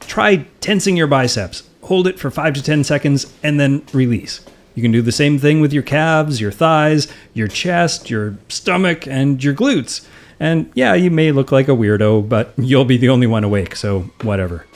Try 0.00 0.46
tensing 0.60 0.96
your 0.96 1.06
biceps. 1.06 1.68
Hold 1.82 2.06
it 2.06 2.18
for 2.18 2.30
5 2.30 2.54
to 2.54 2.62
10 2.62 2.84
seconds 2.84 3.32
and 3.42 3.58
then 3.60 3.84
release. 3.92 4.40
You 4.74 4.82
can 4.82 4.92
do 4.92 5.02
the 5.02 5.12
same 5.12 5.38
thing 5.38 5.60
with 5.60 5.72
your 5.72 5.82
calves, 5.82 6.40
your 6.40 6.52
thighs, 6.52 7.08
your 7.32 7.48
chest, 7.48 8.10
your 8.10 8.36
stomach, 8.48 9.06
and 9.06 9.42
your 9.42 9.54
glutes. 9.54 10.06
And 10.38 10.70
yeah, 10.74 10.94
you 10.94 11.10
may 11.10 11.32
look 11.32 11.50
like 11.50 11.68
a 11.68 11.72
weirdo, 11.72 12.28
but 12.28 12.52
you'll 12.58 12.84
be 12.84 12.98
the 12.98 13.08
only 13.08 13.26
one 13.26 13.44
awake, 13.44 13.74
so 13.74 14.02
whatever. 14.22 14.66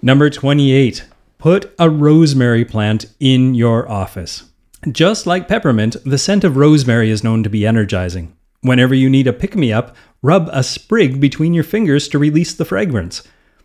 Number 0.00 0.30
28. 0.30 1.04
Put 1.38 1.74
a 1.78 1.90
rosemary 1.90 2.64
plant 2.64 3.06
in 3.20 3.54
your 3.54 3.90
office. 3.90 4.44
Just 4.90 5.26
like 5.26 5.48
peppermint, 5.48 5.96
the 6.04 6.18
scent 6.18 6.44
of 6.44 6.56
rosemary 6.56 7.10
is 7.10 7.24
known 7.24 7.42
to 7.42 7.50
be 7.50 7.66
energizing. 7.66 8.36
Whenever 8.60 8.94
you 8.94 9.10
need 9.10 9.26
a 9.26 9.32
pick 9.32 9.56
me 9.56 9.72
up, 9.72 9.96
rub 10.22 10.48
a 10.52 10.62
sprig 10.62 11.20
between 11.20 11.54
your 11.54 11.64
fingers 11.64 12.06
to 12.08 12.18
release 12.18 12.54
the 12.54 12.64
fragrance. 12.64 13.22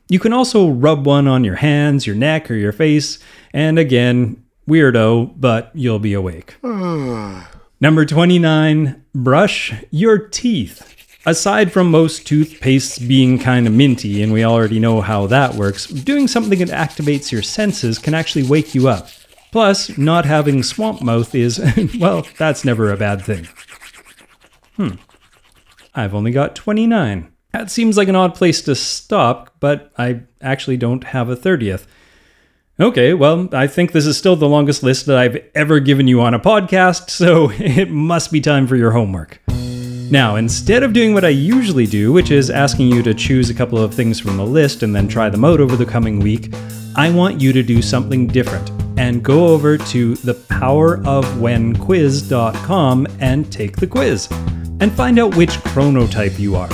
You 0.09 0.19
can 0.19 0.33
also 0.33 0.69
rub 0.69 1.05
one 1.05 1.27
on 1.27 1.43
your 1.43 1.55
hands, 1.55 2.07
your 2.07 2.15
neck, 2.15 2.49
or 2.49 2.55
your 2.55 2.71
face, 2.71 3.19
and 3.53 3.77
again, 3.77 4.43
weirdo, 4.67 5.33
but 5.39 5.71
you'll 5.75 5.99
be 5.99 6.13
awake. 6.13 6.55
Number 6.63 8.05
29, 8.05 9.05
brush 9.13 9.73
your 9.91 10.17
teeth. 10.27 10.87
Aside 11.23 11.71
from 11.71 11.91
most 11.91 12.25
toothpastes 12.25 13.07
being 13.07 13.37
kind 13.37 13.67
of 13.67 13.73
minty, 13.73 14.23
and 14.23 14.33
we 14.33 14.43
already 14.43 14.79
know 14.79 15.01
how 15.01 15.27
that 15.27 15.53
works, 15.53 15.85
doing 15.85 16.27
something 16.27 16.57
that 16.59 16.69
activates 16.69 17.31
your 17.31 17.43
senses 17.43 17.99
can 17.99 18.15
actually 18.15 18.43
wake 18.43 18.73
you 18.73 18.87
up. 18.87 19.09
Plus, 19.51 19.98
not 19.98 20.25
having 20.25 20.63
swamp 20.63 21.01
mouth 21.01 21.36
is, 21.36 21.60
well, 22.00 22.25
that's 22.38 22.63
never 22.63 22.91
a 22.91 22.98
bad 22.98 23.22
thing. 23.22 23.48
Hmm. 24.77 24.96
I've 25.93 26.15
only 26.15 26.31
got 26.31 26.55
29. 26.55 27.31
That 27.51 27.70
seems 27.70 27.98
like 27.98 28.08
an 28.08 28.15
odd 28.15 28.34
place 28.34 28.62
to 28.62 28.75
stop, 28.75 29.53
but 29.60 29.91
I 29.98 30.22
actually 30.41 30.77
don't 30.77 31.03
have 31.03 31.29
a 31.29 31.36
30th. 31.36 31.86
Okay, 32.79 33.13
well, 33.13 33.50
I 33.53 33.67
think 33.67 33.91
this 33.91 34.05
is 34.05 34.17
still 34.17 34.38
the 34.38 34.48
longest 34.48 34.84
list 34.84 35.05
that 35.08 35.17
I've 35.17 35.43
ever 35.53 35.81
given 35.81 36.08
you 36.08 36.22
on 36.22 36.34
a 36.34 36.39
podcast, 36.39 37.10
so 37.10 37.51
it 37.55 37.91
must 37.91 38.31
be 38.31 38.39
time 38.39 38.67
for 38.67 38.77
your 38.77 38.91
homework. 38.91 39.41
Now, 40.10 40.38
instead 40.38 40.81
of 40.81 40.93
doing 40.93 41.13
what 41.13 41.25
I 41.25 41.29
usually 41.29 41.86
do, 41.86 42.13
which 42.13 42.31
is 42.31 42.50
asking 42.50 42.88
you 42.88 43.03
to 43.03 43.13
choose 43.13 43.50
a 43.50 43.53
couple 43.53 43.77
of 43.77 43.93
things 43.93 44.20
from 44.20 44.38
the 44.38 44.45
list 44.45 44.82
and 44.82 44.95
then 44.95 45.10
try 45.10 45.30
them 45.30 45.43
out 45.43 45.60
over 45.60 45.75
the 45.75 45.86
coming 45.86 46.19
week, 46.19 46.54
I 46.95 47.12
want 47.12 47.41
you 47.41 47.54
to 47.54 47.63
do 47.63 47.82
something 47.82 48.28
different 48.28 48.81
and 48.97 49.23
go 49.23 49.47
over 49.47 49.77
to 49.77 50.13
thepowerofwhenquiz.com 50.13 53.08
and 53.19 53.51
take 53.51 53.75
the 53.77 53.88
quiz 53.88 54.27
and 54.80 54.91
find 54.91 55.17
out 55.19 55.36
which 55.36 55.51
chronotype 55.51 56.39
you 56.39 56.56
are. 56.56 56.69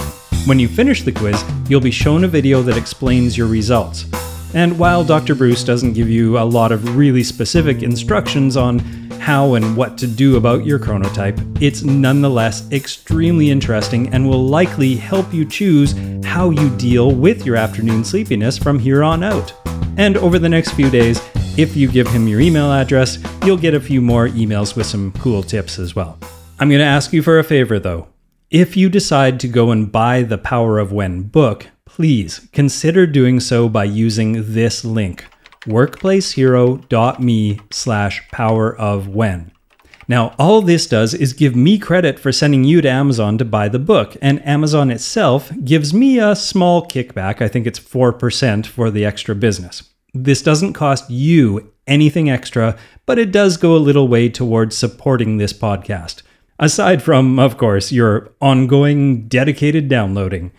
When 0.46 0.60
you 0.60 0.68
finish 0.68 1.04
the 1.04 1.12
quiz, 1.12 1.44
you'll 1.70 1.82
be 1.82 1.92
shown 1.92 2.24
a 2.24 2.28
video 2.28 2.62
that 2.62 2.78
explains 2.78 3.38
your 3.38 3.48
results. 3.48 4.06
And 4.54 4.80
while 4.80 5.04
Dr. 5.04 5.36
Breus 5.36 5.66
doesn't 5.66 5.92
give 5.94 6.10
you 6.10 6.40
a 6.40 6.46
lot 6.46 6.72
of 6.72 6.96
really 6.96 7.24
specific 7.24 7.84
instructions 7.84 8.56
on 8.56 8.80
how 9.20 9.56
and 9.56 9.76
what 9.76 9.98
to 9.98 10.08
do 10.08 10.38
about 10.38 10.66
your 10.66 10.80
chronotype, 10.80 11.62
it's 11.62 11.84
nonetheless 11.84 12.72
extremely 12.72 13.52
interesting 13.52 14.08
and 14.14 14.26
will 14.28 14.48
likely 14.48 14.96
help 14.96 15.34
you 15.34 15.44
choose 15.44 15.94
how 16.24 16.50
you 16.50 16.70
deal 16.78 17.12
with 17.12 17.46
your 17.46 17.58
afternoon 17.58 18.06
sleepiness 18.06 18.58
from 18.58 18.80
here 18.80 19.04
on 19.04 19.24
out. 19.24 19.54
And 19.98 20.16
over 20.16 20.40
the 20.40 20.48
next 20.48 20.72
few 20.72 20.90
days, 20.90 21.20
if 21.58 21.76
you 21.76 21.92
give 21.92 22.08
him 22.08 22.28
your 22.28 22.40
email 22.40 22.72
address, 22.72 23.18
you'll 23.44 23.58
get 23.58 23.74
a 23.74 23.80
few 23.80 24.02
more 24.02 24.28
emails 24.28 24.76
with 24.76 24.86
some 24.86 25.12
cool 25.14 25.42
tips 25.42 25.80
as 25.80 25.96
well. 25.96 26.20
I'm 26.60 26.70
going 26.70 26.80
to 26.80 26.86
ask 26.86 27.12
you 27.14 27.22
for 27.22 27.40
a 27.40 27.44
favor 27.44 27.80
though. 27.80 28.08
If 28.50 28.78
you 28.78 28.90
decide 28.90 29.40
to 29.42 29.48
go 29.48 29.72
and 29.72 29.92
buy 29.92 30.24
the 30.24 30.38
Power 30.38 30.80
of 30.80 30.92
When 30.92 31.24
book, 31.24 31.68
please 31.86 32.48
consider 32.54 33.06
doing 33.06 33.40
so 33.40 33.68
by 33.68 33.84
using 33.86 34.54
this 34.54 34.86
link 34.86 35.26
workplacehero.me 35.66 37.60
slash 37.72 38.30
power 38.32 38.78
of 38.78 39.08
when. 39.10 39.52
Now, 40.08 40.34
all 40.40 40.62
this 40.62 40.88
does 40.88 41.14
is 41.14 41.34
give 41.34 41.58
me 41.58 41.78
credit 41.78 42.18
for 42.18 42.32
sending 42.32 42.64
you 42.64 42.80
to 42.82 42.90
Amazon 42.90 43.38
to 43.40 43.46
buy 43.46 43.68
the 43.68 43.80
book, 43.80 44.16
and 44.22 44.46
Amazon 44.48 44.90
itself 44.90 45.52
gives 45.66 45.94
me 45.94 46.20
a 46.20 46.38
small 46.38 46.88
kickback. 46.88 47.42
I 47.42 47.50
think 47.50 47.68
it's 47.68 47.80
4% 47.80 48.66
for 48.66 48.90
the 48.90 49.04
extra 49.04 49.36
business. 49.36 49.84
This 50.24 50.42
doesn't 50.42 50.74
cost 50.74 51.10
you 51.12 51.72
anything 51.86 52.30
extra, 52.30 52.76
but 53.06 53.20
it 53.20 53.32
does 53.32 53.56
go 53.56 53.76
a 53.76 53.78
little 53.78 54.08
way 54.08 54.30
towards 54.30 54.76
supporting 54.76 55.38
this 55.38 55.54
podcast. 55.54 56.24
Aside 56.60 57.04
from, 57.04 57.38
of 57.38 57.58
course, 57.58 57.92
your 57.92 58.32
ongoing 58.42 59.28
dedicated 59.28 59.88
downloading. 59.88 60.52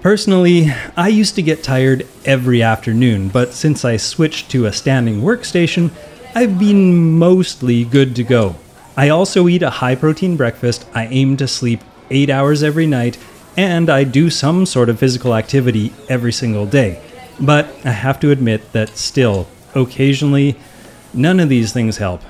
Personally, 0.00 0.72
I 0.96 1.08
used 1.08 1.34
to 1.34 1.42
get 1.42 1.62
tired 1.62 2.06
every 2.24 2.62
afternoon, 2.62 3.28
but 3.28 3.52
since 3.52 3.84
I 3.84 3.98
switched 3.98 4.50
to 4.52 4.64
a 4.64 4.72
standing 4.72 5.20
workstation, 5.20 5.90
I've 6.34 6.58
been 6.58 7.18
mostly 7.18 7.84
good 7.84 8.16
to 8.16 8.24
go. 8.24 8.56
I 8.96 9.10
also 9.10 9.46
eat 9.46 9.62
a 9.62 9.70
high 9.70 9.94
protein 9.94 10.36
breakfast, 10.36 10.86
I 10.94 11.06
aim 11.06 11.36
to 11.36 11.46
sleep 11.46 11.82
8 12.10 12.30
hours 12.30 12.62
every 12.62 12.86
night, 12.86 13.18
and 13.58 13.90
I 13.90 14.04
do 14.04 14.30
some 14.30 14.64
sort 14.64 14.88
of 14.88 14.98
physical 14.98 15.34
activity 15.34 15.92
every 16.08 16.32
single 16.32 16.64
day. 16.64 16.98
But 17.42 17.74
I 17.84 17.90
have 17.90 18.20
to 18.20 18.30
admit 18.30 18.70
that 18.70 18.96
still, 18.96 19.48
occasionally, 19.74 20.56
none 21.12 21.40
of 21.40 21.48
these 21.48 21.72
things 21.72 21.96
help. 21.96 22.22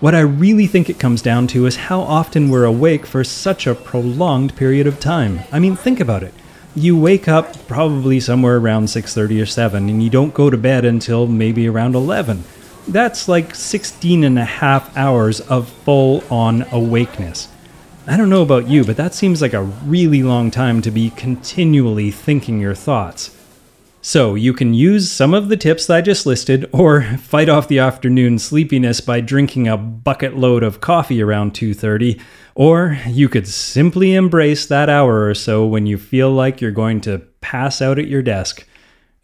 What 0.00 0.14
I 0.14 0.20
really 0.20 0.66
think 0.66 0.88
it 0.88 0.98
comes 0.98 1.20
down 1.20 1.46
to 1.48 1.66
is 1.66 1.76
how 1.76 2.00
often 2.00 2.48
we're 2.48 2.64
awake 2.64 3.04
for 3.04 3.22
such 3.22 3.66
a 3.66 3.74
prolonged 3.74 4.56
period 4.56 4.86
of 4.86 4.98
time. 4.98 5.40
I 5.52 5.58
mean, 5.58 5.76
think 5.76 6.00
about 6.00 6.22
it. 6.22 6.32
You 6.74 6.98
wake 6.98 7.28
up 7.28 7.66
probably 7.66 8.18
somewhere 8.18 8.56
around 8.56 8.88
6:30 8.88 9.42
or 9.42 9.46
7 9.46 9.90
and 9.90 10.02
you 10.02 10.08
don't 10.08 10.32
go 10.32 10.48
to 10.48 10.56
bed 10.56 10.86
until 10.86 11.26
maybe 11.26 11.68
around 11.68 11.94
11. 11.94 12.44
That's 12.88 13.28
like 13.28 13.54
16 13.54 14.24
and 14.24 14.38
a 14.38 14.44
half 14.44 14.96
hours 14.96 15.40
of 15.40 15.68
full 15.68 16.24
on 16.30 16.64
awakeness. 16.72 17.48
I 18.06 18.16
don't 18.16 18.30
know 18.30 18.42
about 18.42 18.68
you, 18.68 18.84
but 18.84 18.96
that 18.96 19.14
seems 19.14 19.42
like 19.42 19.52
a 19.52 19.62
really 19.62 20.22
long 20.22 20.50
time 20.50 20.80
to 20.82 20.90
be 20.90 21.10
continually 21.10 22.10
thinking 22.10 22.58
your 22.58 22.74
thoughts. 22.74 23.35
So, 24.08 24.36
you 24.36 24.52
can 24.52 24.72
use 24.72 25.10
some 25.10 25.34
of 25.34 25.48
the 25.48 25.56
tips 25.56 25.90
I 25.90 26.00
just 26.00 26.26
listed, 26.26 26.70
or 26.70 27.02
fight 27.18 27.48
off 27.48 27.66
the 27.66 27.80
afternoon 27.80 28.38
sleepiness 28.38 29.00
by 29.00 29.20
drinking 29.20 29.66
a 29.66 29.76
bucket 29.76 30.36
load 30.36 30.62
of 30.62 30.80
coffee 30.80 31.20
around 31.20 31.54
2:30, 31.54 32.20
or 32.54 33.00
you 33.08 33.28
could 33.28 33.48
simply 33.48 34.14
embrace 34.14 34.64
that 34.66 34.88
hour 34.88 35.26
or 35.26 35.34
so 35.34 35.66
when 35.66 35.86
you 35.86 35.98
feel 35.98 36.30
like 36.30 36.60
you're 36.60 36.70
going 36.70 37.00
to 37.00 37.18
pass 37.40 37.82
out 37.82 37.98
at 37.98 38.06
your 38.06 38.22
desk. 38.22 38.64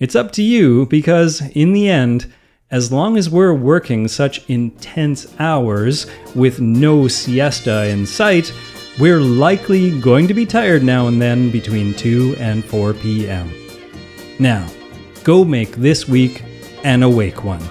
It's 0.01 0.17
up 0.17 0.33
to 0.33 0.43
you 0.43 0.87
because 0.87 1.43
in 1.53 1.73
the 1.73 1.89
end, 1.89 2.27
as 2.69 2.91
long 2.91 3.17
as 3.17 3.31
we're 3.31 3.55
working 3.55 4.09
such 4.09 4.45
intense 4.51 5.33
hours 5.39 6.09
with 6.35 6.61
no 6.61 7.07
siesta 7.07 7.87
in 7.87 8.05
sight, 8.05 8.53
we're 8.99 9.21
likely 9.21 10.01
going 10.01 10.27
to 10.27 10.35
be 10.35 10.45
tired 10.45 10.83
now 10.83 11.07
and 11.07 11.23
then 11.23 11.53
between 11.53 11.95
2 11.95 12.35
and 12.41 12.65
4 12.65 12.95
p.m. 12.95 13.62
Now, 14.43 14.69
go 15.23 15.45
make 15.45 15.77
this 15.77 16.09
week 16.09 16.43
an 16.83 17.05
awake 17.05 17.45
one. 17.45 17.63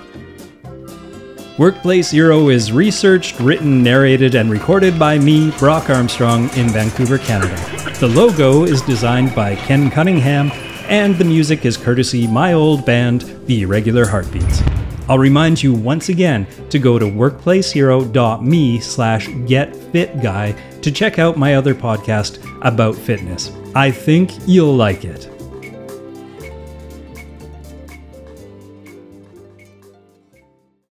Workplace 1.57 2.11
Hero 2.11 2.47
is 2.47 2.71
researched, 2.71 3.37
written, 3.41 3.83
narrated, 3.83 4.35
and 4.35 4.49
recorded 4.49 4.97
by 4.97 5.19
me, 5.19 5.51
Brock 5.59 5.89
Armstrong, 5.89 6.43
in 6.55 6.69
Vancouver, 6.69 7.17
Canada. 7.17 7.57
The 7.99 8.07
logo 8.07 8.63
is 8.63 8.81
designed 8.83 9.35
by 9.35 9.57
Ken 9.57 9.91
Cunningham, 9.91 10.49
and 10.87 11.17
the 11.17 11.25
music 11.25 11.65
is 11.65 11.75
courtesy 11.75 12.25
my 12.25 12.53
old 12.53 12.85
band, 12.85 13.23
The 13.47 13.63
Irregular 13.63 14.05
Heartbeats. 14.05 14.63
I'll 15.09 15.19
remind 15.19 15.61
you 15.61 15.73
once 15.73 16.07
again 16.07 16.47
to 16.69 16.79
go 16.79 16.97
to 16.97 17.05
workplacehero.me 17.05 18.79
slash 18.79 19.27
getfitguy 19.27 20.81
to 20.81 20.91
check 20.91 21.19
out 21.19 21.37
my 21.37 21.55
other 21.55 21.75
podcast 21.75 22.39
about 22.65 22.95
fitness. 22.95 23.51
I 23.75 23.91
think 23.91 24.31
you'll 24.47 24.77
like 24.77 25.03
it. 25.03 25.40